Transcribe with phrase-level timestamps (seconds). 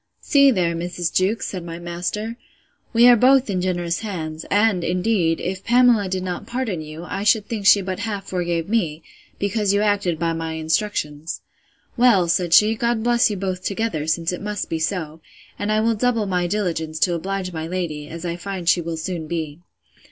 [0.19, 1.13] See there, Mrs.
[1.13, 2.35] Jewkes, said my master,
[2.91, 7.23] we are both in generous hands; and indeed, if Pamela did not pardon you, I
[7.23, 9.03] should think she but half forgave me,
[9.37, 14.41] because you acted by my instructions.—Well, said she, God bless you both together, since it
[14.41, 15.21] must be so;
[15.59, 18.97] and I will double my diligence to oblige my lady, as I find she will
[18.97, 19.59] soon be.